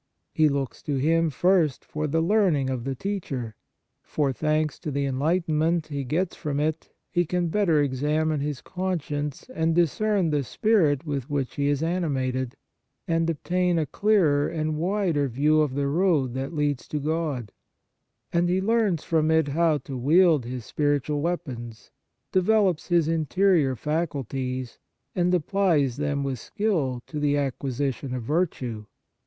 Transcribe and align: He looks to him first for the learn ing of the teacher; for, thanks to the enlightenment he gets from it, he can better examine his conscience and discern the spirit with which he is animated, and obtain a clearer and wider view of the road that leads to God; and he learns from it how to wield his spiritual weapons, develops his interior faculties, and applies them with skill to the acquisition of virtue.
He 0.33 0.49
looks 0.49 0.81
to 0.81 0.95
him 0.97 1.29
first 1.29 1.85
for 1.85 2.07
the 2.07 2.21
learn 2.21 2.55
ing 2.55 2.71
of 2.71 2.85
the 2.85 2.95
teacher; 2.95 3.53
for, 4.01 4.33
thanks 4.33 4.79
to 4.79 4.89
the 4.89 5.05
enlightenment 5.05 5.85
he 5.89 6.03
gets 6.03 6.35
from 6.35 6.59
it, 6.59 6.89
he 7.11 7.23
can 7.23 7.49
better 7.49 7.83
examine 7.83 8.39
his 8.39 8.61
conscience 8.61 9.47
and 9.53 9.75
discern 9.75 10.31
the 10.31 10.43
spirit 10.43 11.05
with 11.05 11.29
which 11.29 11.53
he 11.53 11.67
is 11.67 11.83
animated, 11.83 12.55
and 13.07 13.29
obtain 13.29 13.77
a 13.77 13.85
clearer 13.85 14.47
and 14.47 14.75
wider 14.79 15.27
view 15.27 15.61
of 15.61 15.75
the 15.75 15.85
road 15.87 16.33
that 16.33 16.51
leads 16.55 16.87
to 16.87 16.99
God; 16.99 17.51
and 18.33 18.49
he 18.49 18.59
learns 18.59 19.03
from 19.03 19.29
it 19.29 19.49
how 19.49 19.77
to 19.77 19.95
wield 19.95 20.45
his 20.45 20.65
spiritual 20.65 21.21
weapons, 21.21 21.91
develops 22.31 22.87
his 22.87 23.07
interior 23.07 23.75
faculties, 23.75 24.79
and 25.13 25.31
applies 25.31 25.97
them 25.97 26.23
with 26.23 26.39
skill 26.39 27.03
to 27.05 27.19
the 27.19 27.37
acquisition 27.37 28.15
of 28.15 28.23
virtue. 28.23 28.85